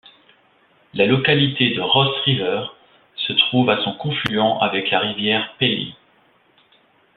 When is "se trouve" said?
3.15-3.69